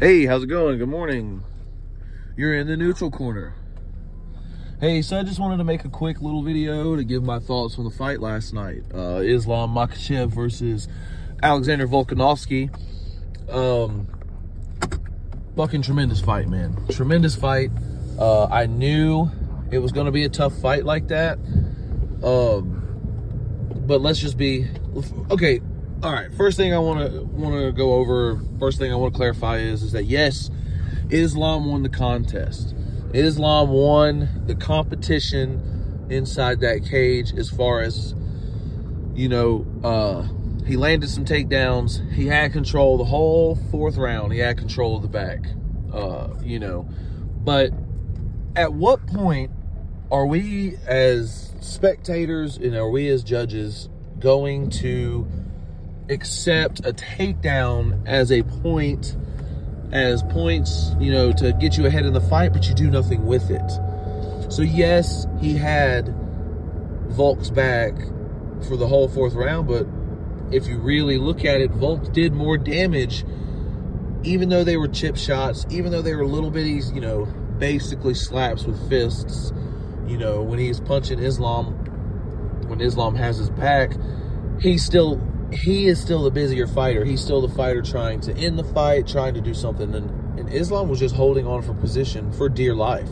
Hey, 0.00 0.26
how's 0.26 0.44
it 0.44 0.46
going? 0.46 0.78
Good 0.78 0.88
morning. 0.88 1.42
You're 2.36 2.54
in 2.54 2.68
the 2.68 2.76
neutral 2.76 3.10
corner. 3.10 3.56
Hey, 4.78 5.02
so 5.02 5.18
I 5.18 5.24
just 5.24 5.40
wanted 5.40 5.56
to 5.56 5.64
make 5.64 5.84
a 5.84 5.88
quick 5.88 6.22
little 6.22 6.44
video 6.44 6.94
to 6.94 7.02
give 7.02 7.24
my 7.24 7.40
thoughts 7.40 7.80
on 7.80 7.84
the 7.84 7.90
fight 7.90 8.20
last 8.20 8.54
night. 8.54 8.84
Uh, 8.94 9.22
Islam 9.24 9.74
Makhachev 9.74 10.32
versus 10.32 10.86
Alexander 11.42 11.88
Volkanovski. 11.88 12.70
Um, 13.50 14.06
fucking 15.56 15.82
tremendous 15.82 16.20
fight, 16.20 16.46
man. 16.46 16.76
Tremendous 16.90 17.34
fight. 17.34 17.72
Uh, 18.20 18.44
I 18.44 18.66
knew 18.66 19.28
it 19.72 19.80
was 19.80 19.90
going 19.90 20.06
to 20.06 20.12
be 20.12 20.22
a 20.22 20.28
tough 20.28 20.56
fight 20.58 20.84
like 20.84 21.08
that. 21.08 21.38
Um, 22.22 23.82
but 23.84 24.00
let's 24.00 24.20
just 24.20 24.38
be 24.38 24.68
okay. 25.32 25.60
All 26.00 26.12
right. 26.12 26.32
First 26.32 26.56
thing 26.56 26.72
I 26.72 26.78
want 26.78 27.10
to 27.10 27.22
want 27.24 27.56
to 27.56 27.72
go 27.72 27.94
over. 27.94 28.40
First 28.60 28.78
thing 28.78 28.92
I 28.92 28.94
want 28.94 29.14
to 29.14 29.16
clarify 29.16 29.56
is 29.56 29.82
is 29.82 29.92
that 29.92 30.04
yes, 30.04 30.48
Islam 31.10 31.68
won 31.68 31.82
the 31.82 31.88
contest. 31.88 32.72
Islam 33.12 33.70
won 33.70 34.28
the 34.46 34.54
competition 34.54 36.06
inside 36.08 36.60
that 36.60 36.84
cage 36.88 37.32
as 37.34 37.50
far 37.50 37.82
as 37.82 38.14
you 39.14 39.28
know. 39.28 39.66
Uh, 39.82 40.28
he 40.64 40.76
landed 40.76 41.10
some 41.10 41.24
takedowns. 41.24 42.12
He 42.12 42.28
had 42.28 42.52
control 42.52 42.96
the 42.96 43.04
whole 43.04 43.56
fourth 43.72 43.96
round. 43.96 44.32
He 44.32 44.38
had 44.38 44.56
control 44.56 44.94
of 44.94 45.02
the 45.02 45.08
back. 45.08 45.40
Uh, 45.92 46.28
you 46.44 46.60
know, 46.60 46.88
but 47.42 47.72
at 48.54 48.72
what 48.72 49.04
point 49.08 49.50
are 50.12 50.26
we 50.26 50.76
as 50.86 51.52
spectators 51.60 52.56
and 52.56 52.76
are 52.76 52.88
we 52.88 53.08
as 53.08 53.24
judges 53.24 53.88
going 54.20 54.70
to 54.70 55.26
accept 56.10 56.80
a 56.80 56.92
takedown 56.92 58.06
as 58.06 58.32
a 58.32 58.42
point 58.42 59.16
as 59.92 60.22
points, 60.24 60.92
you 61.00 61.10
know, 61.10 61.32
to 61.32 61.52
get 61.54 61.76
you 61.76 61.86
ahead 61.86 62.04
in 62.04 62.12
the 62.12 62.20
fight, 62.20 62.52
but 62.52 62.68
you 62.68 62.74
do 62.74 62.90
nothing 62.90 63.24
with 63.24 63.50
it. 63.50 63.70
So 64.52 64.62
yes, 64.62 65.26
he 65.40 65.54
had 65.54 66.14
Volk's 67.08 67.50
back 67.50 67.94
for 68.66 68.76
the 68.76 68.86
whole 68.86 69.08
fourth 69.08 69.34
round, 69.34 69.68
but 69.68 69.86
if 70.52 70.66
you 70.66 70.78
really 70.78 71.18
look 71.18 71.44
at 71.44 71.60
it, 71.60 71.70
Volk 71.70 72.12
did 72.12 72.32
more 72.32 72.58
damage, 72.58 73.24
even 74.22 74.48
though 74.48 74.64
they 74.64 74.76
were 74.76 74.88
chip 74.88 75.16
shots, 75.16 75.66
even 75.70 75.92
though 75.92 76.02
they 76.02 76.14
were 76.14 76.26
little 76.26 76.50
bitties, 76.50 76.94
you 76.94 77.00
know, 77.00 77.26
basically 77.58 78.14
slaps 78.14 78.64
with 78.64 78.88
fists. 78.88 79.52
You 80.06 80.16
know, 80.16 80.42
when 80.42 80.58
he's 80.58 80.80
punching 80.80 81.18
Islam, 81.18 81.74
when 82.66 82.80
Islam 82.80 83.14
has 83.14 83.36
his 83.36 83.50
back, 83.50 83.92
he 84.60 84.78
still 84.78 85.20
he 85.52 85.86
is 85.86 86.00
still 86.00 86.22
the 86.22 86.30
busier 86.30 86.66
fighter. 86.66 87.04
He's 87.04 87.22
still 87.22 87.40
the 87.40 87.54
fighter 87.54 87.82
trying 87.82 88.20
to 88.22 88.34
end 88.36 88.58
the 88.58 88.64
fight, 88.64 89.06
trying 89.06 89.34
to 89.34 89.40
do 89.40 89.54
something. 89.54 89.94
And, 89.94 90.38
and 90.38 90.52
Islam 90.52 90.88
was 90.88 90.98
just 90.98 91.14
holding 91.14 91.46
on 91.46 91.62
for 91.62 91.74
position 91.74 92.32
for 92.32 92.48
dear 92.48 92.74
life. 92.74 93.08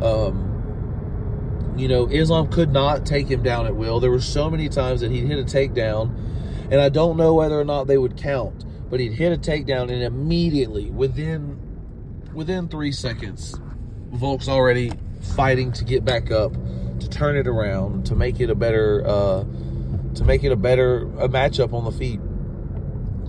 Um, 0.00 1.74
you 1.76 1.88
know, 1.88 2.06
Islam 2.08 2.48
could 2.50 2.72
not 2.72 3.06
take 3.06 3.28
him 3.28 3.42
down 3.42 3.66
at 3.66 3.74
will. 3.74 4.00
There 4.00 4.10
were 4.10 4.20
so 4.20 4.50
many 4.50 4.68
times 4.68 5.00
that 5.00 5.10
he'd 5.10 5.26
hit 5.26 5.38
a 5.38 5.44
takedown, 5.44 6.14
and 6.70 6.80
I 6.80 6.88
don't 6.88 7.16
know 7.16 7.34
whether 7.34 7.58
or 7.58 7.64
not 7.64 7.86
they 7.86 7.98
would 7.98 8.16
count, 8.16 8.64
but 8.90 9.00
he'd 9.00 9.12
hit 9.12 9.32
a 9.32 9.36
takedown 9.36 9.90
and 9.90 10.02
immediately, 10.02 10.90
within 10.90 11.58
within 12.34 12.68
three 12.68 12.92
seconds, 12.92 13.54
Volk's 14.10 14.48
already 14.48 14.92
fighting 15.34 15.72
to 15.72 15.84
get 15.84 16.04
back 16.04 16.30
up, 16.30 16.52
to 17.00 17.08
turn 17.08 17.36
it 17.36 17.48
around, 17.48 18.06
to 18.06 18.14
make 18.14 18.38
it 18.38 18.50
a 18.50 18.54
better 18.54 19.04
uh, 19.04 19.44
to 20.14 20.24
make 20.24 20.44
it 20.44 20.52
a 20.52 20.56
better 20.56 21.02
a 21.18 21.28
matchup 21.28 21.72
on 21.72 21.84
the 21.84 21.92
feet. 21.92 22.20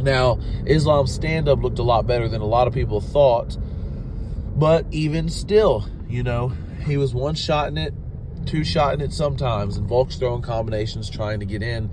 Now, 0.02 0.39
Islam's 0.66 1.13
stand 1.13 1.49
up 1.49 1.61
looked 1.61 1.80
a 1.80 1.83
lot 1.83 2.08
better 2.08 2.27
than 2.30 2.41
a 2.41 2.45
lot 2.45 2.67
of 2.67 2.73
people 2.73 3.02
thought, 3.02 3.58
but 4.55 4.86
even 4.91 5.30
still, 5.30 5.88
you 6.08 6.23
know, 6.23 6.53
he 6.86 6.97
was 6.97 7.13
one 7.13 7.36
shot 7.36 7.67
in 7.67 7.77
it, 7.77 7.94
two 8.45 8.63
shot 8.63 8.94
in 8.94 9.02
it 9.02 9.11
sometimes, 9.11 9.77
and 9.77 9.87
Volk's 9.87 10.15
throwing 10.15 10.42
combinations 10.42 11.09
trying 11.09 11.39
to 11.42 11.45
get 11.45 11.61
in. 11.61 11.89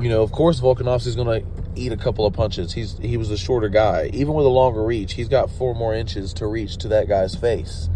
You 0.00 0.08
know, 0.08 0.22
of 0.22 0.32
course, 0.32 0.60
Volkanovski's 0.60 1.16
going 1.16 1.42
to 1.42 1.46
eat 1.74 1.92
a 1.92 1.96
couple 1.96 2.26
of 2.26 2.32
punches. 2.34 2.72
He's 2.72 2.98
he 2.98 3.16
was 3.16 3.30
a 3.30 3.36
shorter 3.36 3.68
guy, 3.68 4.10
even 4.12 4.34
with 4.34 4.46
a 4.46 4.50
longer 4.50 4.82
reach. 4.82 5.14
He's 5.14 5.28
got 5.28 5.50
four 5.50 5.74
more 5.74 5.94
inches 5.94 6.32
to 6.34 6.46
reach 6.46 6.78
to 6.78 6.88
that 6.88 7.08
guy's 7.08 7.34
face. 7.34 7.88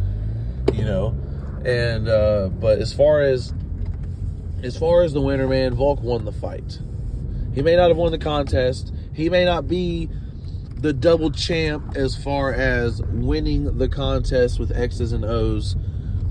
You 0.75 0.85
know, 0.85 1.17
and 1.65 2.09
uh, 2.09 2.49
but 2.49 2.79
as 2.79 2.93
far 2.93 3.23
as 3.23 3.53
as 4.67 4.77
far 4.77 5.03
as 5.03 5.13
the 5.13 5.21
winner, 5.21 5.47
man, 5.47 5.75
Volk 5.75 6.03
won 6.03 6.25
the 6.25 6.33
fight. 6.33 6.81
He 7.55 7.63
may 7.63 7.77
not 7.77 7.89
have 7.89 7.97
won 7.97 8.11
the 8.11 8.19
contest. 8.19 8.93
He 9.15 9.31
may 9.31 9.45
not 9.45 9.69
be 9.69 10.11
the 10.75 10.93
double 10.93 11.31
champ 11.31 11.97
as 11.97 12.17
far 12.17 12.53
as 12.53 13.01
winning 13.03 13.79
the 13.79 13.89
contest 13.89 14.59
with 14.59 14.77
X's 14.77 15.13
and 15.13 15.25
O's, 15.25 15.75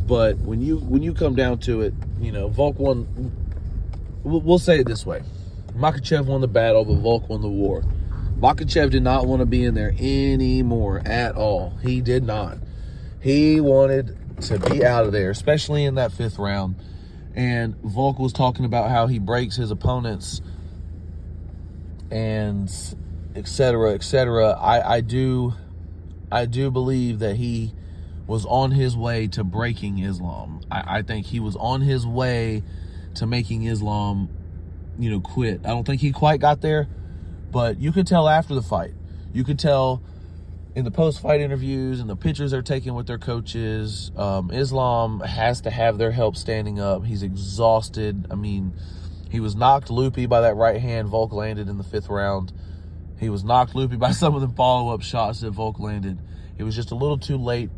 but 0.06 0.38
when 0.40 0.62
you 0.62 0.78
when 0.78 1.02
you 1.02 1.14
come 1.14 1.34
down 1.34 1.60
to 1.60 1.82
it, 1.82 1.94
you 2.20 2.32
know, 2.32 2.50
Volk 2.50 2.78
won. 2.78 3.32
We'll 4.24 4.60
say 4.60 4.80
it 4.80 4.88
this 4.88 5.06
way: 5.06 5.24
Makhachev 5.74 6.26
won 6.26 6.42
the 6.42 6.48
battle, 6.48 6.86
but 6.86 6.96
Volk 6.96 7.30
won 7.30 7.42
the 7.42 7.50
war. 7.50 7.84
Makhachev 8.38 8.92
did 8.92 9.02
not 9.02 9.26
want 9.26 9.40
to 9.40 9.46
be 9.46 9.64
in 9.64 9.74
there 9.74 9.96
anymore 9.98 11.02
at 11.06 11.36
all. 11.36 11.78
He 11.82 12.02
did 12.02 12.24
not. 12.24 12.58
He 13.22 13.62
wanted 13.62 14.18
to 14.42 14.60
be 14.60 14.86
out 14.86 15.06
of 15.06 15.12
there, 15.12 15.32
especially 15.32 15.86
in 15.86 15.96
that 15.96 16.12
fifth 16.12 16.38
round 16.38 16.76
and 17.36 17.76
Volk 17.84 18.18
was 18.18 18.34
talking 18.34 18.66
about 18.66 18.90
how 18.90 19.08
he 19.08 19.20
breaks 19.20 19.56
his 19.56 19.70
opponents 19.70 20.42
and 22.10 22.72
etc 23.36 23.94
etc 23.94 24.52
I, 24.52 24.96
I 24.96 25.02
do 25.02 25.54
I 26.32 26.46
do 26.46 26.72
believe 26.72 27.20
that 27.20 27.36
he 27.36 27.74
was 28.28 28.46
on 28.46 28.72
his 28.72 28.98
way 28.98 29.28
to 29.28 29.44
breaking 29.44 30.00
Islam. 30.00 30.62
I, 30.72 30.98
I 30.98 31.02
think 31.04 31.26
he 31.28 31.40
was 31.40 31.56
on 31.56 31.82
his 31.82 32.06
way 32.06 32.64
to 33.16 33.28
making 33.28 33.64
Islam, 33.64 34.30
you 34.98 35.10
know, 35.12 35.20
quit. 35.20 35.62
I 35.64 35.70
don't 35.70 35.86
think 35.86 36.02
he 36.02 36.12
quite 36.12 36.40
got 36.40 36.62
there, 36.62 36.88
but 37.52 37.80
you 37.80 37.92
could 37.92 38.08
tell 38.08 38.28
after 38.28 38.56
the 38.56 38.62
fight. 38.62 38.94
You 39.34 39.44
could 39.44 39.60
tell 39.60 40.02
in 40.76 40.84
the 40.84 40.92
post-fight 40.92 41.40
interviews 41.40 42.02
and 42.02 42.10
the 42.10 42.18
pictures 42.18 42.52
they're 42.52 42.62
taking 42.62 42.96
with 42.96 43.08
their 43.08 43.18
coaches, 43.18 44.12
um, 44.18 44.52
Islam 44.52 45.22
has 45.22 45.62
to 45.62 45.72
have 45.72 45.98
their 45.98 46.12
help 46.12 46.36
standing 46.36 46.82
up. 46.82 47.06
He's 47.06 47.24
exhausted. 47.24 48.28
I 48.30 48.36
mean, 48.36 48.74
he 49.30 49.40
was 49.40 49.56
knocked 49.56 49.90
loopy 49.90 50.26
by 50.26 50.42
that 50.42 50.58
right 50.58 50.80
hand 50.80 51.08
Volk 51.08 51.32
landed 51.32 51.70
in 51.70 51.78
the 51.78 51.84
fifth 51.84 52.10
round. 52.10 52.52
He 53.18 53.30
was 53.30 53.46
knocked 53.46 53.74
loopy 53.74 53.96
by 53.96 54.12
some 54.12 54.36
of 54.36 54.42
the 54.42 54.50
follow-up 54.50 55.02
shots 55.02 55.40
that 55.42 55.52
Volk 55.52 55.80
landed. 55.80 56.20
It 56.58 56.64
was 56.64 56.76
just 56.76 56.92
a 56.92 56.96
little 56.96 57.18
too 57.18 57.38
late 57.38 57.70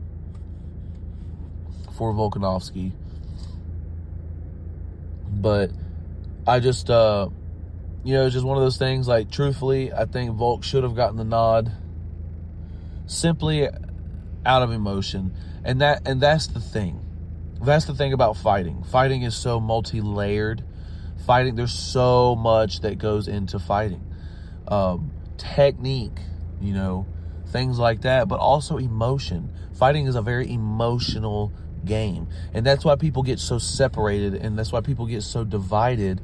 for 1.96 2.12
Volkanovski. 2.14 2.94
But 5.30 5.70
I 6.48 6.60
just, 6.60 6.90
uh, 6.90 7.30
you 8.04 8.16
know, 8.16 8.26
it's 8.26 8.34
just 8.34 8.46
one 8.46 8.58
of 8.58 8.64
those 8.64 8.78
things. 8.78 9.08
Like, 9.08 9.30
truthfully, 9.30 9.94
I 9.94 10.06
think 10.06 10.32
Volk 10.32 10.64
should 10.64 10.84
have 10.84 10.96
gotten 10.96 11.18
the 11.18 11.24
nod 11.24 11.72
simply 13.08 13.68
out 14.46 14.62
of 14.62 14.72
emotion. 14.72 15.34
And 15.64 15.82
that 15.82 16.08
and 16.08 16.22
that's 16.22 16.48
the 16.48 16.60
thing. 16.60 17.04
That's 17.62 17.86
the 17.86 17.96
thing 17.96 18.14
about 18.14 18.38
fighting. 18.38 18.84
Fighting 18.84 19.24
is 19.24 19.36
so 19.36 19.60
multi-layered. 19.60 20.64
Fighting 21.26 21.56
there's 21.56 21.74
so 21.74 22.36
much 22.36 22.82
that 22.82 23.00
goes 23.00 23.28
into 23.28 23.60
fighting. 23.60 24.04
Um, 24.68 25.12
technique, 25.38 26.20
you 26.62 26.74
know, 26.74 27.08
things 27.48 27.80
like 27.80 28.02
that, 28.02 28.28
but 28.28 28.40
also 28.40 28.78
emotion. 28.78 29.52
Fighting 29.74 30.06
is 30.06 30.16
a 30.16 30.22
very 30.22 30.52
emotional 30.52 31.52
game. 31.86 32.28
And 32.54 32.66
that's 32.66 32.86
why 32.86 32.96
people 32.96 33.24
get 33.24 33.40
so 33.40 33.58
separated 33.58 34.36
and 34.36 34.58
that's 34.58 34.72
why 34.72 34.82
people 34.82 35.06
get 35.06 35.24
so 35.24 35.44
divided 35.44 36.22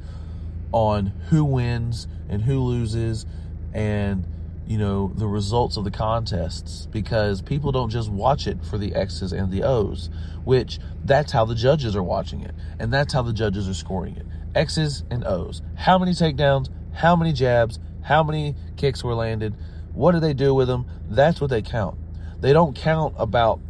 on 0.72 1.06
who 1.28 1.44
wins 1.44 2.06
and 2.28 2.42
who 2.42 2.60
loses 2.60 3.26
and 3.72 4.26
you 4.66 4.78
know, 4.78 5.12
the 5.14 5.26
results 5.26 5.76
of 5.76 5.84
the 5.84 5.90
contests 5.90 6.86
because 6.86 7.42
people 7.42 7.70
don't 7.72 7.90
just 7.90 8.10
watch 8.10 8.46
it 8.46 8.64
for 8.64 8.78
the 8.78 8.94
X's 8.94 9.32
and 9.32 9.52
the 9.52 9.62
O's, 9.62 10.08
which 10.44 10.78
that's 11.04 11.32
how 11.32 11.44
the 11.44 11.54
judges 11.54 11.94
are 11.94 12.02
watching 12.02 12.42
it. 12.42 12.54
And 12.78 12.92
that's 12.92 13.12
how 13.12 13.22
the 13.22 13.32
judges 13.32 13.68
are 13.68 13.74
scoring 13.74 14.16
it. 14.16 14.26
X's 14.54 15.04
and 15.10 15.24
O's. 15.24 15.62
How 15.76 15.98
many 15.98 16.12
takedowns, 16.12 16.70
how 16.94 17.14
many 17.14 17.32
jabs, 17.32 17.78
how 18.02 18.22
many 18.22 18.54
kicks 18.76 19.04
were 19.04 19.14
landed, 19.14 19.54
what 19.92 20.12
do 20.12 20.20
they 20.20 20.34
do 20.34 20.54
with 20.54 20.68
them? 20.68 20.86
That's 21.08 21.40
what 21.40 21.50
they 21.50 21.62
count. 21.62 21.98
They 22.40 22.52
don't 22.52 22.74
count 22.74 23.14
about 23.18 23.60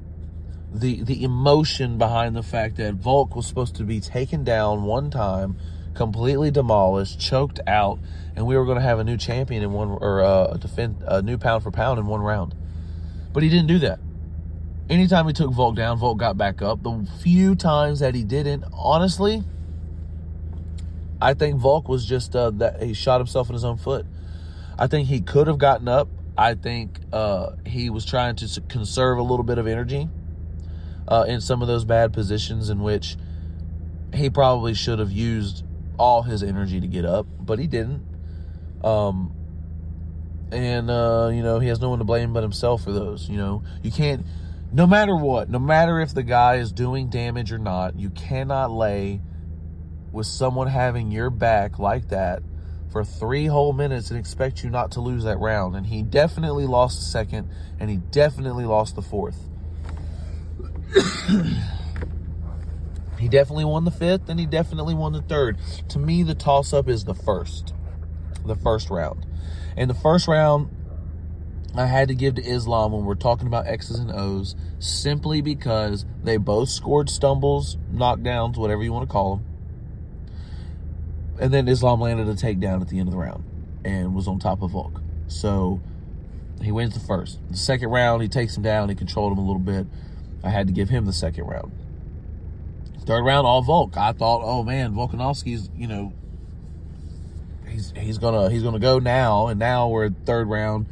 the 0.73 1.02
the 1.05 1.23
emotion 1.23 1.99
behind 1.99 2.35
the 2.35 2.43
fact 2.43 2.76
that 2.76 2.94
Volk 2.94 3.37
was 3.37 3.46
supposed 3.46 3.76
to 3.76 3.85
be 3.85 4.00
taken 4.00 4.43
down 4.43 4.82
one 4.82 5.11
time 5.11 5.56
completely 5.94 6.50
demolished, 6.50 7.20
choked 7.20 7.61
out, 7.67 7.99
and 8.37 8.46
we 8.46 8.56
were 8.56 8.64
going 8.64 8.76
to 8.79 8.82
have 8.82 8.99
a 8.99 9.05
new 9.05 9.17
champion 9.17 9.62
in 9.62 9.73
one 9.73 9.88
or 9.88 10.23
uh, 10.23 10.56
defend 10.56 11.02
a 11.06 11.23
new 11.23 11.38
pound 11.38 11.62
for 11.62 11.70
pound 11.70 11.99
in 11.99 12.06
one 12.06 12.20
round. 12.20 12.55
But 13.32 13.43
he 13.43 13.49
didn't 13.49 13.69
do 13.69 13.79
that. 13.81 13.99
Anytime 14.91 15.26
he 15.26 15.32
took 15.32 15.50
Volk 15.52 15.76
down, 15.76 15.99
Volk 15.99 16.19
got 16.19 16.37
back 16.37 16.61
up. 16.61 16.82
The 16.82 17.06
few 17.23 17.55
times 17.55 18.00
that 18.00 18.14
he 18.14 18.23
didn't, 18.23 18.64
honestly, 18.73 19.43
I 21.20 21.35
think 21.35 21.56
Volk 21.56 21.88
was 21.88 22.05
just 22.05 22.37
uh, 22.37 22.50
that 22.50 22.82
he 22.82 22.93
shot 22.93 23.19
himself 23.20 23.49
in 23.49 23.55
his 23.55 23.64
own 23.64 23.79
foot. 23.79 24.06
I 24.79 24.87
think 24.87 25.08
he 25.08 25.20
could 25.20 25.46
have 25.46 25.58
gotten 25.58 25.88
up 25.88 26.08
I 26.37 26.55
think 26.55 26.99
uh, 27.12 27.52
he 27.64 27.91
was 27.91 28.05
trying 28.05 28.37
to 28.37 28.61
conserve 28.62 29.19
a 29.19 29.23
little 29.23 29.44
bit 29.44 29.58
of 29.58 29.67
energy 29.67 30.08
uh, 31.06 31.25
in 31.29 31.41
some 31.41 31.62
of 31.62 31.69
those 31.69 31.85
bad 31.85 32.12
positions 32.12 32.70
in 32.70 32.82
which 32.82 33.17
he 34.12 34.31
probably 34.31 34.75
should 34.75 34.99
have 34.99 35.12
used 35.12 35.64
all 35.99 36.23
his 36.23 36.43
energy 36.43 36.81
to 36.81 36.87
get 36.87 37.05
up, 37.05 37.26
but 37.41 37.58
he 37.58 37.67
didn't. 37.67 38.05
Um, 38.82 39.35
and 40.52 40.91
uh, 40.91 41.31
you 41.32 41.43
know 41.43 41.58
he 41.58 41.69
has 41.69 41.81
no 41.81 41.91
one 41.91 41.99
to 41.99 42.05
blame 42.05 42.32
but 42.32 42.43
himself 42.43 42.85
for 42.85 42.93
those. 42.93 43.29
You 43.29 43.37
know 43.37 43.62
you 43.82 43.91
can't, 43.91 44.25
no 44.73 44.87
matter 44.87 45.17
what, 45.17 45.49
no 45.50 45.58
matter 45.58 46.00
if 46.00 46.14
the 46.14 46.23
guy 46.23 46.56
is 46.56 46.73
doing 46.73 47.08
damage 47.08 47.52
or 47.52 47.58
not, 47.58 47.99
you 47.99 48.11
cannot 48.11 48.70
lay 48.70 49.20
with 50.12 50.26
someone 50.26 50.69
having 50.69 51.11
your 51.11 51.31
back 51.31 51.79
like 51.79 52.08
that 52.08 52.43
for 52.93 53.05
three 53.05 53.46
whole 53.46 53.73
minutes 53.73 54.11
and 54.11 54.19
expect 54.19 54.62
you 54.62 54.70
not 54.70 54.93
to 54.93 55.00
lose 55.00 55.25
that 55.25 55.38
round. 55.41 55.75
And 55.75 55.85
he 55.87 56.02
definitely 56.02 56.67
lost 56.67 57.00
the 57.00 57.05
second, 57.05 57.50
and 57.81 57.91
he 57.91 57.96
definitely 57.96 58.64
lost 58.64 58.94
the 58.94 59.02
fourth. 59.02 59.49
he 63.19 63.28
definitely 63.28 63.64
won 63.64 63.84
the 63.84 63.90
fifth, 63.90 64.28
and 64.28 64.38
he 64.38 64.46
definitely 64.46 64.94
won 64.94 65.12
the 65.12 65.22
third. 65.22 65.58
To 65.90 65.99
me, 65.99 66.22
the 66.22 66.34
toss 66.34 66.72
up 66.72 66.88
is 66.88 67.05
the 67.05 67.14
first, 67.14 67.75
the 68.44 68.56
first 68.56 68.90
round. 68.90 69.26
And 69.76 69.90
the 69.90 69.94
first 69.94 70.28
round, 70.28 70.70
I 71.75 71.87
had 71.87 72.08
to 72.08 72.14
give 72.14 72.37
to 72.37 72.43
Islam 72.43 72.93
when 72.93 73.05
we're 73.05 73.14
talking 73.14 73.46
about 73.46 73.66
X's 73.66 73.99
and 73.99 74.12
O's, 74.12 74.55
simply 74.78 75.40
because 75.40 76.06
they 76.22 76.37
both 76.37 76.69
scored 76.69 77.11
stumbles, 77.11 77.76
knockdowns, 77.93 78.56
whatever 78.56 78.82
you 78.82 78.93
want 78.93 79.08
to 79.08 79.12
call 79.12 79.37
them 79.37 79.46
and 81.38 81.52
then 81.52 81.69
Islam 81.69 82.00
landed 82.00 82.28
a 82.28 82.34
takedown 82.34 82.81
at 82.81 82.88
the 82.88 82.99
end 82.99 83.08
of 83.08 83.12
the 83.12 83.19
round 83.19 83.44
and 83.84 84.14
was 84.14 84.28
on 84.28 84.38
top 84.38 84.62
of 84.62 84.70
Volk. 84.70 85.00
So 85.26 85.81
he 86.62 86.70
wins 86.70 86.94
the 86.94 87.00
first. 87.00 87.38
The 87.50 87.56
second 87.56 87.90
round, 87.90 88.22
he 88.22 88.28
takes 88.28 88.56
him 88.56 88.62
down. 88.62 88.88
He 88.88 88.94
controlled 88.94 89.32
him 89.32 89.38
a 89.38 89.46
little 89.46 89.58
bit. 89.58 89.87
I 90.43 90.50
had 90.50 90.67
to 90.69 90.72
give 90.72 90.88
him 90.88 91.06
the 91.06 91.12
second 91.12 91.44
round. 91.44 91.72
Third 93.06 93.23
round, 93.23 93.47
all 93.47 93.62
Volk. 93.62 93.97
I 93.97 94.12
thought, 94.12 94.43
oh 94.45 94.62
man, 94.62 94.95
Volkanovski's, 94.95 95.69
you 95.77 95.87
know, 95.87 96.12
he's 97.69 97.93
he's 97.97 98.19
gonna 98.19 98.51
he's 98.51 98.62
gonna 98.62 98.79
go 98.79 98.99
now, 98.99 99.49
and 99.49 99.59
now 99.59 99.89
we're 99.89 100.11
third 100.11 100.49
round. 100.49 100.87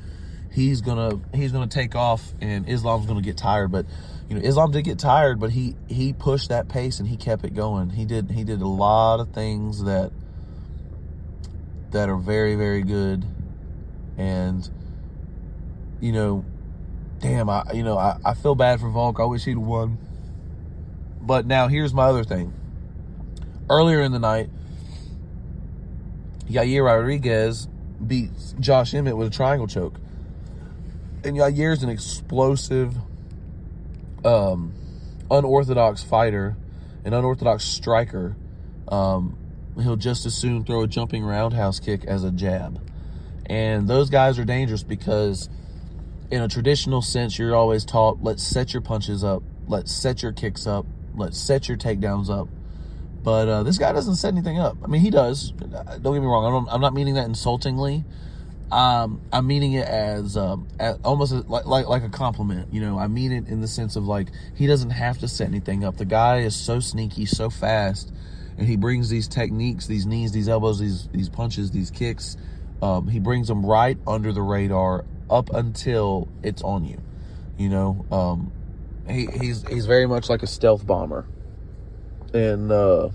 He's 0.52 0.82
gonna 0.82 1.20
he's 1.34 1.52
gonna 1.52 1.68
take 1.68 1.94
off, 1.94 2.34
and 2.40 2.68
Islam's 2.68 3.06
gonna 3.06 3.22
get 3.22 3.38
tired. 3.38 3.72
But 3.72 3.86
you 4.28 4.36
know, 4.36 4.42
Islam 4.42 4.70
did 4.70 4.84
get 4.84 4.98
tired, 4.98 5.40
but 5.40 5.50
he 5.50 5.76
he 5.88 6.12
pushed 6.12 6.50
that 6.50 6.68
pace 6.68 7.00
and 7.00 7.08
he 7.08 7.16
kept 7.16 7.44
it 7.44 7.54
going. 7.54 7.90
He 7.90 8.04
did 8.04 8.30
he 8.30 8.44
did 8.44 8.60
a 8.60 8.68
lot 8.68 9.20
of 9.20 9.30
things 9.30 9.84
that 9.84 10.12
that 11.92 12.08
are 12.08 12.16
very, 12.16 12.56
very 12.56 12.82
good. 12.82 13.24
And, 14.18 14.68
you 16.00 16.12
know, 16.12 16.44
damn, 17.20 17.48
I, 17.48 17.64
you 17.72 17.82
know, 17.82 17.96
I, 17.96 18.18
I 18.24 18.34
feel 18.34 18.54
bad 18.54 18.80
for 18.80 18.88
Volk. 18.88 19.20
I 19.20 19.24
wish 19.24 19.44
he'd 19.44 19.58
won. 19.58 19.98
But 21.22 21.46
now 21.46 21.68
here's 21.68 21.94
my 21.94 22.04
other 22.04 22.24
thing. 22.24 22.52
Earlier 23.70 24.02
in 24.02 24.12
the 24.12 24.18
night, 24.18 24.50
Yair 26.48 26.84
Rodriguez 26.84 27.68
beats 28.04 28.54
Josh 28.58 28.92
Emmett 28.92 29.16
with 29.16 29.28
a 29.28 29.30
triangle 29.30 29.68
choke. 29.68 29.94
And 31.24 31.36
Yair's 31.36 31.84
an 31.84 31.88
explosive, 31.88 32.96
um, 34.24 34.74
unorthodox 35.30 36.02
fighter, 36.02 36.56
an 37.04 37.14
unorthodox 37.14 37.64
striker. 37.64 38.36
Um, 38.88 39.38
he'll 39.80 39.96
just 39.96 40.26
as 40.26 40.34
soon 40.34 40.64
throw 40.64 40.82
a 40.82 40.88
jumping 40.88 41.22
roundhouse 41.24 41.78
kick 41.78 42.04
as 42.04 42.24
a 42.24 42.32
jab. 42.32 42.80
And 43.46 43.88
those 43.88 44.10
guys 44.10 44.38
are 44.40 44.44
dangerous 44.44 44.82
because 44.82 45.48
in 46.30 46.42
a 46.42 46.48
traditional 46.48 47.02
sense, 47.02 47.38
you're 47.38 47.54
always 47.54 47.84
taught, 47.84 48.22
let's 48.22 48.42
set 48.42 48.72
your 48.72 48.82
punches 48.82 49.22
up, 49.22 49.42
let's 49.68 49.92
set 49.92 50.22
your 50.22 50.32
kicks 50.32 50.66
up, 50.66 50.86
let's 51.14 51.38
set 51.38 51.68
your 51.68 51.76
takedowns 51.76 52.30
up. 52.30 52.48
But 53.22 53.48
uh, 53.48 53.62
this 53.62 53.78
guy 53.78 53.92
doesn't 53.92 54.16
set 54.16 54.32
anything 54.32 54.58
up. 54.58 54.76
I 54.82 54.88
mean, 54.88 55.00
he 55.00 55.10
does. 55.10 55.52
Don't 55.52 56.02
get 56.02 56.20
me 56.20 56.26
wrong. 56.26 56.68
I 56.68 56.74
am 56.74 56.80
not 56.80 56.92
meaning 56.92 57.14
that 57.14 57.26
insultingly. 57.26 58.04
Um, 58.72 59.20
I'm 59.32 59.46
meaning 59.46 59.74
it 59.74 59.86
as, 59.86 60.36
um, 60.36 60.66
as 60.80 60.98
almost 61.04 61.32
like, 61.48 61.66
like 61.66 61.86
like 61.86 62.02
a 62.02 62.08
compliment. 62.08 62.72
You 62.72 62.80
know, 62.80 62.98
I 62.98 63.06
mean 63.06 63.30
it 63.30 63.46
in 63.48 63.60
the 63.60 63.68
sense 63.68 63.96
of 63.96 64.06
like 64.06 64.28
he 64.54 64.66
doesn't 64.66 64.90
have 64.90 65.18
to 65.18 65.28
set 65.28 65.46
anything 65.46 65.84
up. 65.84 65.98
The 65.98 66.06
guy 66.06 66.38
is 66.38 66.56
so 66.56 66.80
sneaky, 66.80 67.26
so 67.26 67.50
fast 67.50 68.12
and 68.58 68.68
he 68.68 68.76
brings 68.76 69.08
these 69.08 69.28
techniques, 69.28 69.86
these 69.86 70.06
knees, 70.06 70.32
these 70.32 70.48
elbows, 70.48 70.78
these 70.78 71.08
these 71.08 71.28
punches, 71.28 71.70
these 71.70 71.90
kicks. 71.90 72.36
Um, 72.80 73.06
he 73.08 73.18
brings 73.18 73.48
them 73.48 73.64
right 73.64 73.98
under 74.06 74.32
the 74.32 74.42
radar 74.42 75.04
up 75.30 75.50
until 75.50 76.28
it's 76.42 76.62
on 76.62 76.84
you. 76.84 77.00
You 77.58 77.68
know, 77.68 78.06
um, 78.10 78.52
he, 79.08 79.26
he's 79.26 79.66
he's 79.68 79.86
very 79.86 80.06
much 80.06 80.28
like 80.28 80.42
a 80.42 80.46
stealth 80.46 80.86
bomber, 80.86 81.26
and 82.32 82.70
uh, 82.70 83.10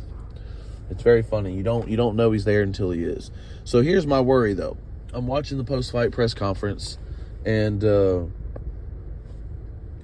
it's 0.89 1.04
very 1.04 1.24
funny. 1.24 1.54
You 1.54 1.63
don't 1.63 1.88
you 1.88 1.98
don't 1.98 2.16
know 2.16 2.31
he's 2.31 2.45
there 2.45 2.62
until 2.62 2.92
he 2.92 3.04
is. 3.04 3.31
So 3.63 3.81
here's 3.81 4.06
my 4.06 4.22
worry 4.22 4.54
though. 4.54 4.78
I'm 5.13 5.28
watching 5.28 5.57
the 5.57 5.63
post 5.63 5.92
fight 5.92 6.12
press 6.12 6.34
conference, 6.34 6.98
and 7.45 7.84
uh, 7.84 8.24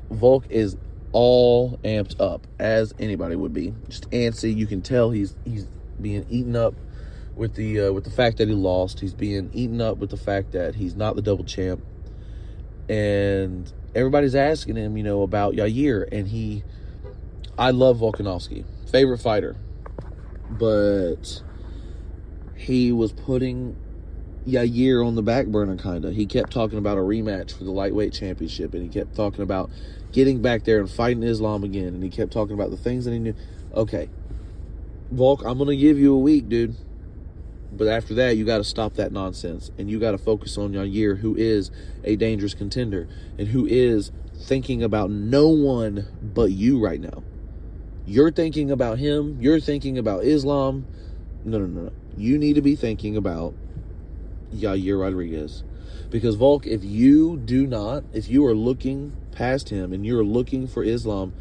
Volk 0.09 0.45
is 0.49 0.77
all 1.11 1.77
amped 1.83 2.19
up 2.19 2.47
as 2.59 2.93
anybody 2.99 3.35
would 3.35 3.53
be. 3.53 3.73
Just 3.89 4.09
antsy. 4.11 4.55
You 4.55 4.67
can 4.67 4.81
tell 4.81 5.11
he's 5.11 5.35
he's 5.45 5.67
being 6.01 6.25
eaten 6.29 6.55
up 6.55 6.73
with 7.35 7.55
the 7.55 7.81
uh, 7.81 7.91
with 7.91 8.03
the 8.03 8.11
fact 8.11 8.37
that 8.37 8.47
he 8.47 8.53
lost. 8.53 8.99
He's 8.99 9.13
being 9.13 9.49
eaten 9.53 9.81
up 9.81 9.97
with 9.97 10.09
the 10.09 10.17
fact 10.17 10.51
that 10.53 10.75
he's 10.75 10.95
not 10.95 11.15
the 11.15 11.21
double 11.21 11.43
champ. 11.43 11.83
And 12.89 13.71
everybody's 13.95 14.35
asking 14.35 14.75
him, 14.75 14.97
you 14.97 15.03
know, 15.03 15.21
about 15.21 15.53
Yair, 15.53 16.07
and 16.11 16.27
he. 16.27 16.63
I 17.57 17.71
love 17.71 17.99
Volkanovski, 17.99 18.65
favorite 18.89 19.19
fighter, 19.19 19.55
but 20.49 21.43
he 22.55 22.91
was 22.91 23.11
putting 23.11 23.75
Yair 24.47 25.05
on 25.05 25.15
the 25.15 25.21
back 25.21 25.47
burner, 25.47 25.77
kind 25.77 26.05
of. 26.05 26.15
He 26.15 26.25
kept 26.25 26.51
talking 26.51 26.77
about 26.77 26.97
a 26.97 27.01
rematch 27.01 27.51
for 27.51 27.63
the 27.63 27.71
lightweight 27.71 28.13
championship, 28.13 28.73
and 28.73 28.83
he 28.83 28.89
kept 28.89 29.15
talking 29.15 29.43
about 29.43 29.69
getting 30.11 30.41
back 30.41 30.63
there 30.63 30.79
and 30.79 30.89
fighting 30.89 31.23
Islam 31.23 31.63
again. 31.63 31.89
And 31.89 32.03
he 32.03 32.09
kept 32.09 32.31
talking 32.33 32.53
about 32.53 32.71
the 32.71 32.77
things 32.77 33.05
that 33.05 33.11
he 33.11 33.19
knew. 33.19 33.35
Okay, 33.73 34.09
Volk, 35.11 35.43
I'm 35.45 35.59
to 35.59 35.75
give 35.75 35.99
you 35.99 36.15
a 36.15 36.19
week, 36.19 36.49
dude. 36.49 36.75
But 37.75 37.87
after 37.87 38.13
that, 38.15 38.37
you 38.37 38.45
got 38.45 38.57
to 38.57 38.63
stop 38.63 38.93
that 38.95 39.11
nonsense. 39.11 39.71
And 39.77 39.89
you 39.89 39.99
got 39.99 40.11
to 40.11 40.17
focus 40.17 40.57
on 40.57 40.73
Yair, 40.73 41.19
who 41.19 41.35
is 41.35 41.71
a 42.03 42.15
dangerous 42.15 42.53
contender 42.53 43.07
and 43.37 43.47
who 43.47 43.65
is 43.65 44.11
thinking 44.35 44.83
about 44.83 45.09
no 45.09 45.47
one 45.49 46.07
but 46.21 46.51
you 46.51 46.79
right 46.79 46.99
now. 46.99 47.23
You're 48.05 48.31
thinking 48.31 48.69
about 48.69 48.99
him. 48.99 49.37
You're 49.39 49.59
thinking 49.59 49.97
about 49.97 50.23
Islam. 50.23 50.85
No, 51.45 51.57
no, 51.57 51.65
no, 51.65 51.81
no. 51.83 51.91
You 52.17 52.37
need 52.37 52.55
to 52.55 52.61
be 52.61 52.75
thinking 52.75 53.15
about 53.17 53.53
Yair 54.53 54.99
Rodriguez. 55.01 55.63
Because 56.09 56.35
Volk, 56.35 56.67
if 56.67 56.83
you 56.83 57.37
do 57.37 57.65
not, 57.65 58.03
if 58.13 58.29
you 58.29 58.45
are 58.45 58.53
looking 58.53 59.13
past 59.31 59.69
him 59.69 59.93
and 59.93 60.05
you're 60.05 60.23
looking 60.23 60.67
for 60.67 60.83
Islam, 60.83 61.33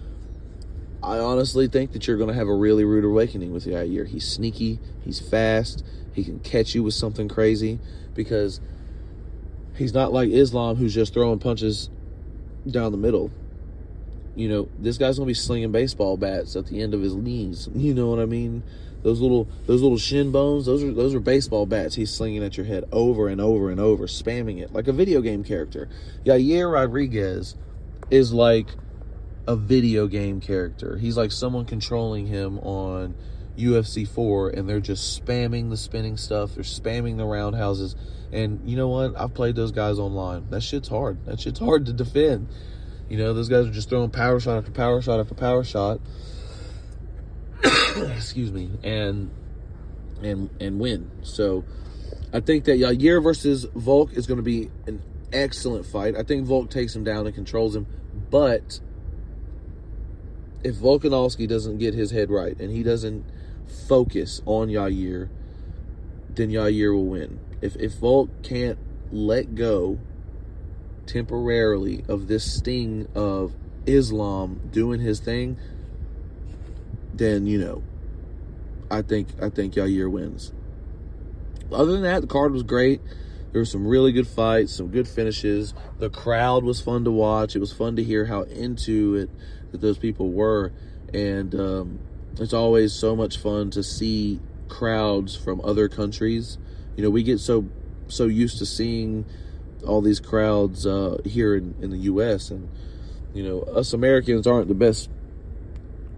I 1.03 1.19
honestly 1.19 1.67
think 1.67 1.93
that 1.93 2.07
you're 2.07 2.17
going 2.17 2.29
to 2.29 2.35
have 2.35 2.49
a 2.49 2.55
really 2.55 2.85
rude 2.85 3.05
awakening 3.05 3.53
with 3.53 3.67
Yair. 3.67 4.07
He's 4.07 4.27
sneaky, 4.27 4.79
he's 5.01 5.19
fast, 5.19 5.85
he 6.13 6.23
can 6.25 6.39
catch 6.41 6.75
you 6.75 6.83
with 6.83 6.95
something 6.95 7.29
crazy 7.29 7.81
because 8.15 8.61
he's 9.75 9.93
not 9.93 10.13
like 10.13 10.31
Islam 10.31 10.77
who's 10.77 10.95
just 10.95 11.13
throwing 11.13 11.39
punches 11.39 11.91
down 12.71 12.93
the 12.93 12.99
middle. 12.99 13.31
You 14.37 14.49
know, 14.49 14.69
this 14.79 14.97
guy's 14.97 15.19
going 15.19 15.27
to 15.27 15.31
be 15.31 15.35
slinging 15.35 15.73
baseball 15.73 16.17
bats 16.17 16.55
at 16.57 16.67
the 16.67 16.81
end 16.81 16.95
of 16.95 17.03
his 17.03 17.15
knees. 17.15 17.69
You 17.75 17.95
know 17.95 18.09
what 18.09 18.21
I 18.21 18.27
mean? 18.27 18.63
Those 19.03 19.21
little 19.21 19.49
those 19.67 19.83
little 19.83 19.99
shin 19.99 20.31
bones, 20.31 20.67
those 20.67 20.85
are 20.85 20.93
those 20.93 21.13
are 21.13 21.19
baseball 21.19 21.67
bats 21.67 21.97
he's 21.97 22.15
slinging 22.15 22.45
at 22.45 22.57
your 22.57 22.67
head 22.67 22.85
over 22.93 23.27
and 23.27 23.41
over 23.41 23.69
and 23.69 23.81
over, 23.81 24.07
spamming 24.07 24.63
it 24.63 24.73
like 24.73 24.87
a 24.87 24.93
video 24.93 25.21
game 25.21 25.43
character. 25.43 25.89
Yair 26.25 26.73
Rodriguez 26.73 27.57
is 28.11 28.33
like 28.33 28.69
a 29.47 29.57
video 29.57 30.07
game 30.07 30.41
character. 30.41 30.97
He's 30.97 31.17
like 31.17 31.33
someone 31.33 31.65
controlling 31.65 32.27
him 32.27 32.59
on 32.59 33.15
UFC 33.57 34.07
4 34.07 34.51
and 34.51 34.69
they're 34.69 34.81
just 34.81 35.25
spamming 35.25 35.71
the 35.71 35.77
spinning 35.77 36.17
stuff, 36.17 36.55
they're 36.55 36.65
spamming 36.65 37.17
the 37.17 37.25
roundhouses. 37.25 37.97
And 38.33 38.69
you 38.69 38.77
know 38.77 38.89
what? 38.89 39.15
I've 39.19 39.35
played 39.35 39.57
those 39.57 39.73
guys 39.73 39.99
online. 39.99 40.49
That 40.51 40.63
shit's 40.63 40.89
hard. 40.89 41.25
That 41.27 41.41
shit's 41.41 41.59
hard 41.59 41.87
to 41.87 41.93
defend. 41.93 42.49
You 43.11 43.19
know, 43.19 43.35
those 43.35 43.51
guys 43.51 43.67
are 43.67 43.71
just 43.71 43.91
throwing 43.91 44.11
power 44.11 44.41
shot 44.41 44.57
after 44.57 44.71
power 44.71 45.03
shot 45.03 45.21
after 45.21 45.35
power 45.35 45.65
shot. 45.65 46.01
excuse 48.17 48.51
me, 48.51 48.71
and 48.83 49.31
and 50.23 50.49
and 50.61 50.81
win. 50.81 51.11
So 51.23 51.65
I 52.33 52.41
think 52.41 52.65
that 52.65 52.79
Yair 52.79 53.23
versus 53.23 53.67
Volk 53.75 54.15
is 54.15 54.27
going 54.27 54.39
to 54.39 54.43
be 54.43 54.71
an 54.87 55.03
excellent 55.33 55.85
fight. 55.85 56.17
I 56.17 56.23
think 56.23 56.47
Volk 56.47 56.71
takes 56.71 56.97
him 56.97 57.05
down 57.05 57.27
and 57.27 57.35
controls 57.35 57.77
him, 57.77 57.87
but 58.31 58.81
if 60.65 60.77
Volkanovski 60.77 61.49
doesn't 61.49 61.79
get 61.79 61.95
his 61.95 62.11
head 62.11 62.31
right 62.31 62.59
and 62.59 62.71
he 62.71 62.83
doesn't 62.83 63.25
focus 63.89 64.41
on 64.47 64.69
Yair, 64.69 65.29
then 66.31 66.51
Yair 66.51 66.93
will 66.93 67.07
win. 67.07 67.41
If 67.61 67.77
if 67.77 67.95
Volk 67.95 68.31
can't 68.43 68.79
let 69.11 69.55
go 69.55 69.99
temporarily 71.07 72.05
of 72.09 72.29
this 72.29 72.51
sting 72.51 73.09
of 73.15 73.55
Islam 73.87 74.61
doing 74.71 75.01
his 75.01 75.21
thing, 75.21 75.59
then 77.13 77.47
you 77.47 77.59
know, 77.59 77.83
I 78.91 79.03
think 79.03 79.29
I 79.41 79.49
think 79.49 79.75
Yair 79.75 80.11
wins. 80.11 80.53
Other 81.73 81.93
than 81.93 82.03
that, 82.03 82.21
the 82.21 82.27
card 82.27 82.53
was 82.53 82.63
great. 82.63 83.01
There 83.53 83.61
were 83.61 83.67
some 83.67 83.87
really 83.87 84.13
good 84.13 84.27
fights, 84.27 84.73
some 84.73 84.89
good 84.89 85.07
finishes. 85.07 85.75
The 85.99 86.09
crowd 86.09 86.65
was 86.65 86.81
fun 86.81 87.05
to 87.05 87.11
watch. 87.11 87.55
It 87.55 87.59
was 87.59 87.73
fun 87.73 87.97
to 87.97 88.05
hear 88.05 88.25
how 88.25 88.43
into 88.43 89.15
it 89.15 89.31
that 89.73 89.81
those 89.81 89.99
people 89.99 90.31
were, 90.31 90.73
and 91.13 91.55
um, 91.55 91.99
it's 92.39 92.53
always 92.53 92.93
so 92.93 93.17
much 93.17 93.39
fun 93.39 93.71
to 93.71 93.83
see 93.83 94.41
crowds 94.69 95.37
from 95.37 95.61
other 95.63 95.89
countries. 95.89 96.59
You 96.97 97.05
know, 97.05 97.11
we 97.11 97.23
get 97.23 97.41
so 97.41 97.69
so 98.09 98.27
used 98.27 98.59
to 98.59 98.67
seeing 98.67 99.25
all 99.87 100.01
these 100.01 100.21
crowds 100.21 100.87
uh, 100.87 101.19
here 101.25 101.57
in, 101.57 101.75
in 101.81 101.91
the 101.91 101.99
U.S. 101.99 102.51
and 102.51 102.69
you 103.35 103.43
know 103.43 103.63
us 103.63 103.93
Americans 103.93 104.47
aren't 104.47 104.69
the 104.69 104.75
best 104.75 105.11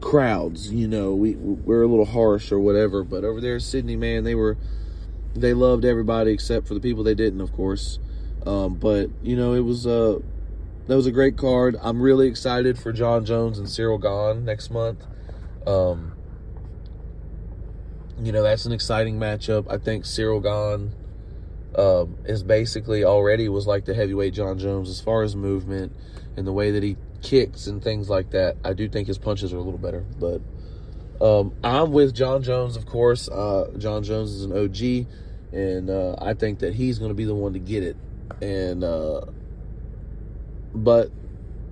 crowds. 0.01 0.73
You 0.73 0.87
know, 0.87 1.15
we 1.15 1.35
we're 1.35 1.83
a 1.83 1.89
little 1.89 2.05
harsh 2.05 2.53
or 2.53 2.61
whatever. 2.61 3.03
But 3.03 3.25
over 3.25 3.41
there, 3.41 3.59
Sydney, 3.59 3.97
man, 3.97 4.25
they 4.25 4.35
were 4.35 4.57
they 5.35 5.55
loved 5.55 5.85
everybody 5.85 6.33
except 6.33 6.69
for 6.69 6.75
the 6.75 6.81
people 6.81 7.03
they 7.03 7.15
didn't, 7.15 7.41
of 7.41 7.53
course. 7.53 7.99
Um, 8.47 8.75
but 8.75 9.11
you 9.23 9.37
know, 9.37 9.55
it 9.55 9.61
was 9.61 9.87
uh, 9.87 10.21
that 10.87 10.97
was 10.97 11.07
a 11.07 11.13
great 11.13 11.37
card. 11.37 11.77
I'm 11.83 12.01
really 12.01 12.29
excited 12.29 12.79
for 12.79 12.93
Jon 12.93 13.25
Jones 13.25 13.59
and 13.59 13.69
Cyril 13.69 13.99
Gane 13.99 14.45
next 14.45 14.71
month. 14.71 15.05
Um, 15.67 16.13
you 18.23 18.33
know, 18.33 18.43
that's 18.43 18.67
an 18.67 18.73
exciting 18.73 19.19
matchup. 19.19 19.67
I 19.71 19.79
think 19.79 20.05
Cyril 20.05 20.41
Gane 20.41 20.93
um, 21.77 22.17
is 22.25 22.43
basically 22.43 23.05
already 23.05 23.49
was 23.49 23.67
like 23.67 23.85
the 23.85 23.95
heavyweight 23.95 24.35
Jon 24.35 24.59
Jones 24.59 24.89
as 24.89 25.01
far 25.01 25.23
as 25.23 25.35
movement 25.35 25.93
and 26.37 26.47
the 26.47 26.53
way 26.53 26.71
that 26.71 26.83
he 26.83 26.97
kicks 27.23 27.67
and 27.67 27.83
things 27.83 28.11
like 28.11 28.31
that. 28.31 28.57
I 28.65 28.75
do 28.75 28.89
think 28.89 29.09
his 29.09 29.19
punches 29.19 29.53
are 29.53 29.57
a 29.57 29.63
little 29.63 29.79
better, 29.79 30.05
but 30.21 30.41
um, 31.21 31.55
I'm 31.65 31.93
with 31.93 32.15
Jon 32.15 32.43
Jones, 32.43 32.77
of 32.77 32.87
course. 32.87 33.29
Uh, 33.29 33.71
Jon 33.79 34.03
Jones 34.03 34.33
is 34.33 34.45
an 34.45 34.53
OG, 34.53 35.07
and 35.53 35.89
uh, 35.89 36.17
I 36.19 36.35
think 36.35 36.59
that 36.59 36.75
he's 36.75 36.99
going 36.99 37.11
to 37.11 37.15
be 37.15 37.25
the 37.25 37.35
one 37.35 37.55
to 37.55 37.59
get 37.59 37.83
it. 37.83 37.97
And 38.43 38.85
uh, 38.85 39.23
but 40.75 41.11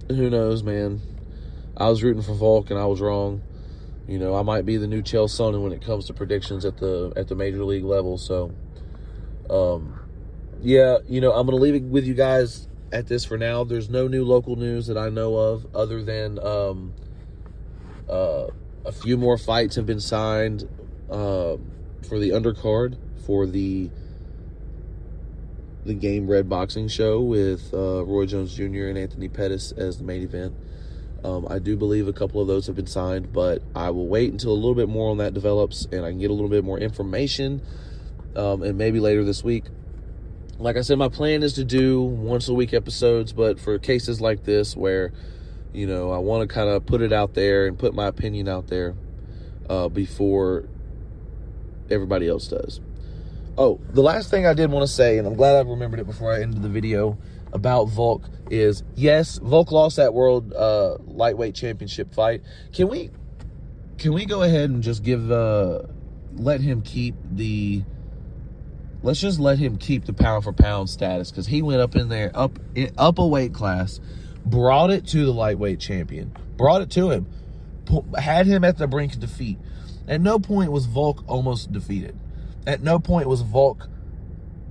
who 0.08 0.30
knows, 0.30 0.62
man? 0.62 1.00
I 1.76 1.88
was 1.88 2.02
rooting 2.02 2.22
for 2.22 2.34
Volk, 2.34 2.70
and 2.70 2.78
I 2.78 2.86
was 2.86 3.00
wrong. 3.00 3.42
You 4.06 4.18
know, 4.18 4.34
I 4.34 4.42
might 4.42 4.66
be 4.66 4.76
the 4.76 4.86
new 4.86 5.02
Chael 5.02 5.28
Sonnen 5.28 5.62
when 5.62 5.72
it 5.72 5.82
comes 5.82 6.06
to 6.06 6.12
predictions 6.12 6.64
at 6.64 6.76
the 6.78 7.12
at 7.16 7.28
the 7.28 7.34
major 7.34 7.64
league 7.64 7.84
level. 7.84 8.18
So, 8.18 8.52
um, 9.48 9.98
yeah, 10.60 10.98
you 11.08 11.20
know, 11.20 11.32
I'm 11.32 11.46
gonna 11.46 11.58
leave 11.58 11.74
it 11.74 11.84
with 11.84 12.04
you 12.04 12.14
guys 12.14 12.68
at 12.92 13.06
this 13.06 13.24
for 13.24 13.38
now. 13.38 13.64
There's 13.64 13.88
no 13.88 14.08
new 14.08 14.24
local 14.24 14.56
news 14.56 14.86
that 14.88 14.98
I 14.98 15.08
know 15.08 15.36
of, 15.36 15.66
other 15.74 16.02
than 16.02 16.38
um, 16.40 16.92
uh, 18.08 18.48
a 18.84 18.92
few 18.92 19.16
more 19.16 19.38
fights 19.38 19.76
have 19.76 19.86
been 19.86 20.00
signed 20.00 20.68
uh, 21.10 21.56
for 22.08 22.18
the 22.18 22.30
undercard 22.30 22.96
for 23.24 23.46
the 23.46 23.90
the 25.84 25.94
Gamebred 25.94 26.48
Boxing 26.48 26.88
Show 26.88 27.20
with 27.20 27.72
uh, 27.74 28.04
Roy 28.04 28.26
Jones 28.26 28.54
Jr. 28.54 28.86
and 28.86 28.98
Anthony 28.98 29.28
Pettis 29.28 29.72
as 29.72 29.98
the 29.98 30.04
main 30.04 30.22
event. 30.22 30.54
Um, 31.24 31.46
I 31.48 31.58
do 31.58 31.76
believe 31.76 32.08
a 32.08 32.12
couple 32.12 32.40
of 32.40 32.48
those 32.48 32.66
have 32.66 32.76
been 32.76 32.86
signed, 32.86 33.32
but 33.32 33.62
I 33.74 33.90
will 33.90 34.08
wait 34.08 34.32
until 34.32 34.52
a 34.52 34.54
little 34.54 34.74
bit 34.74 34.88
more 34.88 35.10
on 35.10 35.18
that 35.18 35.34
develops 35.34 35.86
and 35.86 36.04
I 36.04 36.10
can 36.10 36.18
get 36.18 36.30
a 36.30 36.34
little 36.34 36.48
bit 36.48 36.64
more 36.64 36.78
information. 36.78 37.62
Um, 38.34 38.62
and 38.62 38.78
maybe 38.78 38.98
later 38.98 39.24
this 39.24 39.44
week. 39.44 39.64
Like 40.58 40.76
I 40.76 40.80
said, 40.80 40.96
my 40.96 41.08
plan 41.08 41.42
is 41.42 41.54
to 41.54 41.64
do 41.64 42.00
once 42.00 42.48
a 42.48 42.54
week 42.54 42.72
episodes, 42.72 43.32
but 43.32 43.60
for 43.60 43.78
cases 43.78 44.20
like 44.20 44.44
this 44.44 44.76
where, 44.76 45.12
you 45.72 45.86
know, 45.86 46.10
I 46.12 46.18
want 46.18 46.48
to 46.48 46.52
kind 46.52 46.68
of 46.68 46.86
put 46.86 47.02
it 47.02 47.12
out 47.12 47.34
there 47.34 47.66
and 47.66 47.78
put 47.78 47.94
my 47.94 48.06
opinion 48.06 48.48
out 48.48 48.68
there 48.68 48.94
uh, 49.68 49.88
before 49.88 50.68
everybody 51.90 52.28
else 52.28 52.48
does. 52.48 52.80
Oh, 53.58 53.78
the 53.90 54.02
last 54.02 54.30
thing 54.30 54.46
I 54.46 54.54
did 54.54 54.70
want 54.70 54.86
to 54.86 54.92
say, 54.92 55.18
and 55.18 55.26
I'm 55.26 55.34
glad 55.34 55.56
I 55.56 55.68
remembered 55.68 56.00
it 56.00 56.06
before 56.06 56.32
I 56.32 56.40
ended 56.40 56.62
the 56.62 56.70
video 56.70 57.18
about 57.52 57.84
Volk 57.86 58.24
is 58.50 58.82
yes, 58.94 59.38
Volk 59.38 59.70
lost 59.70 59.96
that 59.96 60.14
world 60.14 60.54
uh, 60.54 60.96
lightweight 61.04 61.54
championship 61.54 62.14
fight. 62.14 62.42
Can 62.72 62.88
we 62.88 63.10
can 63.98 64.14
we 64.14 64.24
go 64.24 64.42
ahead 64.42 64.70
and 64.70 64.82
just 64.82 65.02
give 65.02 65.30
uh 65.30 65.82
let 66.34 66.62
him 66.62 66.80
keep 66.80 67.14
the 67.30 67.84
let's 69.02 69.20
just 69.20 69.38
let 69.38 69.58
him 69.58 69.76
keep 69.76 70.06
the 70.06 70.14
pound 70.14 70.44
for 70.44 70.52
pound 70.54 70.88
status 70.88 71.30
because 71.30 71.46
he 71.46 71.60
went 71.60 71.82
up 71.82 71.94
in 71.94 72.08
there 72.08 72.30
up 72.34 72.58
up 72.96 73.18
a 73.18 73.26
weight 73.26 73.52
class, 73.52 74.00
brought 74.46 74.90
it 74.90 75.06
to 75.08 75.26
the 75.26 75.32
lightweight 75.32 75.78
champion, 75.78 76.34
brought 76.56 76.80
it 76.80 76.90
to 76.90 77.10
him, 77.10 77.26
had 78.18 78.46
him 78.46 78.64
at 78.64 78.78
the 78.78 78.86
brink 78.86 79.12
of 79.12 79.20
defeat. 79.20 79.58
At 80.08 80.22
no 80.22 80.38
point 80.38 80.72
was 80.72 80.86
Volk 80.86 81.22
almost 81.28 81.70
defeated. 81.70 82.18
At 82.66 82.82
no 82.82 82.98
point 82.98 83.28
was 83.28 83.42
Volk 83.42 83.88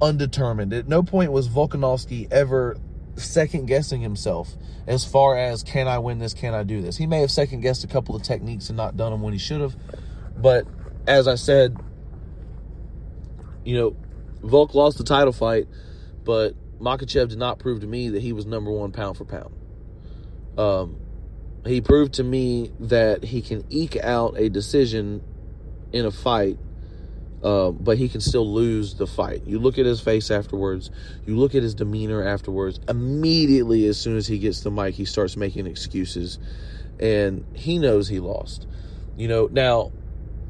undetermined. 0.01 0.73
At 0.73 0.87
no 0.87 1.03
point 1.03 1.31
was 1.31 1.49
Volkanovski 1.49 2.31
ever 2.31 2.77
second 3.15 3.65
guessing 3.65 4.01
himself 4.01 4.55
as 4.87 5.05
far 5.05 5.37
as 5.37 5.63
can 5.63 5.87
I 5.87 5.99
win 5.99 6.19
this, 6.19 6.33
can 6.33 6.53
I 6.53 6.63
do 6.63 6.81
this. 6.81 6.97
He 6.97 7.05
may 7.05 7.19
have 7.21 7.31
second 7.31 7.61
guessed 7.61 7.83
a 7.83 7.87
couple 7.87 8.15
of 8.15 8.23
techniques 8.23 8.69
and 8.69 8.77
not 8.77 8.97
done 8.97 9.11
them 9.11 9.21
when 9.21 9.33
he 9.33 9.39
should 9.39 9.61
have. 9.61 9.75
But 10.37 10.65
as 11.07 11.27
I 11.27 11.35
said, 11.35 11.77
you 13.63 13.77
know, 13.77 13.95
Volk 14.41 14.73
lost 14.73 14.97
the 14.97 15.03
title 15.03 15.33
fight, 15.33 15.67
but 16.23 16.55
Makhachev 16.79 17.29
did 17.29 17.37
not 17.37 17.59
prove 17.59 17.81
to 17.81 17.87
me 17.87 18.09
that 18.09 18.21
he 18.21 18.33
was 18.33 18.45
number 18.45 18.71
one 18.71 18.91
pound 18.91 19.17
for 19.17 19.25
pound. 19.25 19.53
Um, 20.57 20.97
he 21.65 21.79
proved 21.79 22.13
to 22.13 22.23
me 22.23 22.71
that 22.79 23.23
he 23.23 23.41
can 23.41 23.63
eke 23.69 23.97
out 23.97 24.35
a 24.37 24.49
decision 24.49 25.23
in 25.93 26.05
a 26.05 26.11
fight 26.11 26.57
uh, 27.43 27.71
but 27.71 27.97
he 27.97 28.07
can 28.07 28.21
still 28.21 28.51
lose 28.51 28.95
the 28.95 29.07
fight. 29.07 29.45
You 29.45 29.59
look 29.59 29.77
at 29.79 29.85
his 29.85 29.99
face 29.99 30.29
afterwards, 30.29 30.91
you 31.25 31.37
look 31.37 31.55
at 31.55 31.63
his 31.63 31.73
demeanor 31.73 32.27
afterwards. 32.27 32.79
Immediately, 32.87 33.87
as 33.87 33.99
soon 33.99 34.17
as 34.17 34.27
he 34.27 34.37
gets 34.37 34.61
the 34.61 34.71
mic, 34.71 34.95
he 34.95 35.05
starts 35.05 35.35
making 35.35 35.65
excuses, 35.65 36.39
and 36.99 37.45
he 37.53 37.79
knows 37.79 38.07
he 38.07 38.19
lost. 38.19 38.67
You 39.17 39.27
know, 39.27 39.49
now 39.51 39.91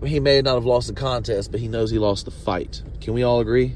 he 0.03 0.19
may 0.19 0.41
not 0.41 0.55
have 0.55 0.65
lost 0.65 0.88
the 0.88 0.93
contest, 0.93 1.51
but 1.51 1.60
he 1.60 1.67
knows 1.67 1.91
he 1.91 2.00
lost 2.00 2.25
the 2.25 2.31
fight. 2.31 2.81
Can 3.00 3.13
we 3.13 3.24
all 3.24 3.39
agree? 3.39 3.75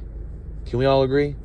Can 0.65 0.79
we 0.79 0.85
all 0.85 1.03
agree? 1.03 1.35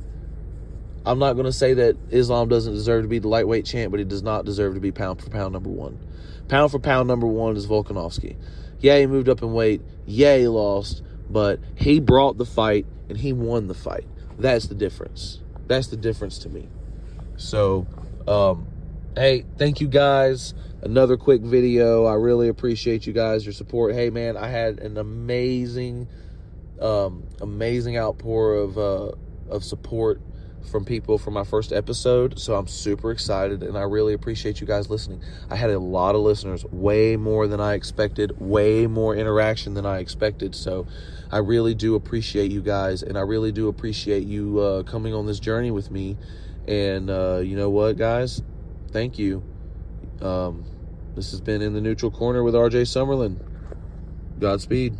I'm 1.05 1.19
not 1.19 1.33
going 1.33 1.45
to 1.45 1.53
say 1.53 1.73
that 1.75 1.97
Islam 2.11 2.49
doesn't 2.49 2.73
deserve 2.73 3.03
to 3.03 3.07
be 3.07 3.19
the 3.19 3.27
lightweight 3.27 3.65
champ, 3.65 3.91
but 3.91 3.99
he 3.99 4.05
does 4.05 4.21
not 4.21 4.45
deserve 4.45 4.75
to 4.75 4.79
be 4.79 4.91
pound 4.91 5.21
for 5.21 5.29
pound 5.29 5.53
number 5.53 5.69
one. 5.69 5.99
Pound 6.47 6.71
for 6.71 6.79
pound 6.79 7.07
number 7.07 7.25
one 7.25 7.55
is 7.55 7.65
Volkanovski. 7.65 8.35
Yeah, 8.79 8.99
he 8.99 9.07
moved 9.07 9.29
up 9.29 9.41
in 9.41 9.53
weight. 9.53 9.81
Yeah, 10.05 10.37
he 10.37 10.47
lost 10.47 11.01
but 11.31 11.59
he 11.75 11.99
brought 11.99 12.37
the 12.37 12.45
fight 12.45 12.85
and 13.09 13.17
he 13.17 13.33
won 13.33 13.67
the 13.67 13.73
fight. 13.73 14.07
That's 14.37 14.67
the 14.67 14.75
difference. 14.75 15.41
That's 15.67 15.87
the 15.87 15.97
difference 15.97 16.39
to 16.39 16.49
me. 16.49 16.67
So, 17.37 17.87
um, 18.27 18.67
hey, 19.15 19.45
thank 19.57 19.81
you 19.81 19.87
guys. 19.87 20.53
Another 20.81 21.17
quick 21.17 21.41
video. 21.41 22.05
I 22.05 22.15
really 22.15 22.47
appreciate 22.47 23.05
you 23.05 23.13
guys, 23.13 23.45
your 23.45 23.53
support. 23.53 23.93
Hey, 23.93 24.09
man, 24.09 24.35
I 24.35 24.47
had 24.47 24.79
an 24.79 24.97
amazing, 24.97 26.07
um, 26.79 27.23
amazing 27.39 27.97
outpour 27.97 28.55
of, 28.55 28.77
uh, 28.77 29.11
of 29.49 29.63
support 29.63 30.21
from 30.69 30.85
people 30.85 31.17
for 31.17 31.31
my 31.31 31.43
first 31.43 31.71
episode. 31.71 32.39
So 32.39 32.55
I'm 32.55 32.67
super 32.67 33.11
excited 33.11 33.63
and 33.63 33.77
I 33.77 33.81
really 33.81 34.13
appreciate 34.13 34.61
you 34.61 34.67
guys 34.67 34.89
listening. 34.89 35.21
I 35.49 35.55
had 35.55 35.69
a 35.69 35.79
lot 35.79 36.15
of 36.15 36.21
listeners, 36.21 36.65
way 36.65 37.15
more 37.17 37.47
than 37.47 37.59
I 37.59 37.73
expected, 37.73 38.39
way 38.39 38.87
more 38.87 39.15
interaction 39.15 39.73
than 39.73 39.85
I 39.85 39.99
expected. 39.99 40.55
So 40.55 40.87
I 41.31 41.37
really 41.39 41.73
do 41.73 41.95
appreciate 41.95 42.51
you 42.51 42.61
guys 42.61 43.03
and 43.03 43.17
I 43.17 43.21
really 43.21 43.51
do 43.51 43.67
appreciate 43.67 44.25
you 44.25 44.59
uh, 44.59 44.83
coming 44.83 45.13
on 45.13 45.25
this 45.25 45.39
journey 45.39 45.71
with 45.71 45.91
me. 45.91 46.17
And 46.67 47.09
uh, 47.09 47.41
you 47.43 47.55
know 47.55 47.69
what, 47.69 47.97
guys? 47.97 48.41
Thank 48.91 49.17
you. 49.17 49.43
Um, 50.21 50.65
this 51.15 51.31
has 51.31 51.41
been 51.41 51.61
In 51.61 51.73
the 51.73 51.81
Neutral 51.81 52.11
Corner 52.11 52.43
with 52.43 52.53
RJ 52.53 52.83
Summerlin. 52.83 53.37
Godspeed. 54.39 54.95